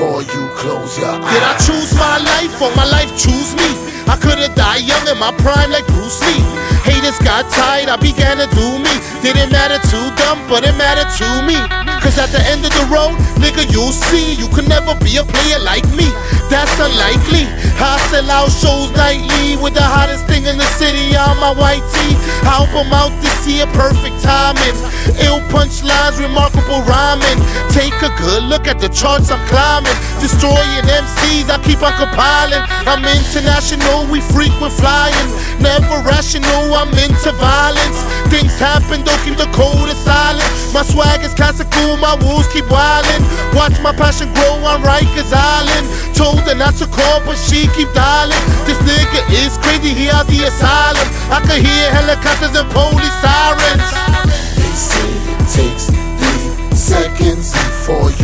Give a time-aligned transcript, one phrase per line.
[0.00, 1.28] before you close your eyes.
[1.28, 3.68] Did I choose my life or my life choose me?
[4.08, 6.40] I could've died young in my prime like Bruce Lee.
[7.10, 8.94] Haters got tired, I began to do me.
[9.22, 11.58] Didn't matter to them, but it mattered to me.
[12.00, 15.24] Cause at the end of the road, nigga, you'll see you can never be a
[15.24, 16.06] player like me.
[16.48, 17.50] That's unlikely.
[17.82, 21.82] I sell out shows nightly with the hottest thing in the city on my white
[21.94, 22.10] tee.
[22.80, 24.76] 'em out this year, perfect timing.
[25.26, 27.38] Ill punchlines, remarkable rhyming.
[27.70, 29.96] Take a good look at the charts I'm climbing.
[30.20, 32.64] Destroying MCs, I keep on compiling.
[32.88, 35.28] I'm international, we frequent flying.
[35.60, 37.98] Never rational, I'm into violence.
[38.28, 40.50] Things happen, don't keep the code silent.
[40.72, 43.22] My swag is classical, my wolves keep wildin'.
[43.54, 45.86] Watch my passion grow on Rikers Island.
[46.14, 48.42] Told her not to call, but she keep dialing.
[48.68, 51.08] This nigga is crazy, he out the asylum.
[51.32, 53.88] I could hear helicopters and police sirens.
[54.60, 58.19] They say it takes three seconds before you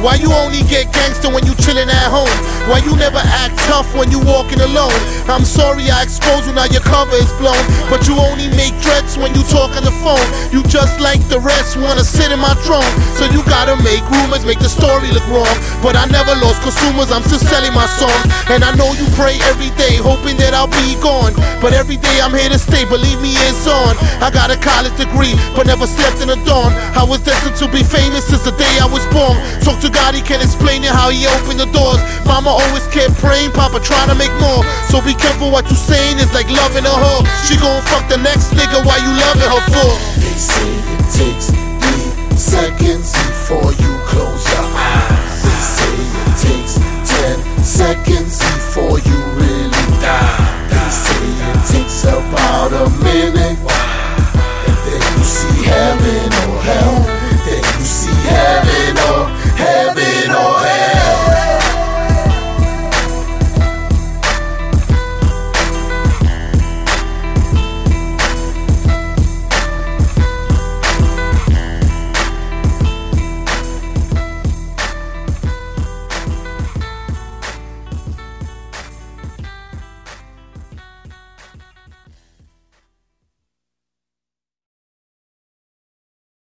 [0.00, 2.32] Why you only get gangster when you chillin' at home?
[2.72, 4.96] Why you never act tough when you walking alone?
[5.28, 7.60] I'm sorry I exposed you, now your cover is blown.
[7.92, 10.24] But you only make threats when you talk on the phone.
[10.48, 12.88] You just like the rest, wanna sit in my throne.
[13.20, 15.52] So you gotta make rumors, make the story look wrong.
[15.84, 18.20] But I never lost consumers, I'm still selling my song.
[18.48, 21.36] And I know you pray every day, hoping that I'll be gone.
[21.60, 24.00] But every day I'm here to stay, believe me, it's on.
[24.24, 26.72] I got a college degree, but never slept in the dawn.
[26.96, 29.36] I was destined to be famous since the day I was born.
[29.60, 32.00] Talk to God, he can't explain it how he opened the doors.
[32.24, 34.62] Mama always kept praying, Papa trying to make more.
[34.88, 37.26] So be careful what you saying, it's like loving a hoe.
[37.46, 39.90] She gon' fuck the next nigga while you loving her for.
[40.18, 44.09] They say it takes three seconds before you.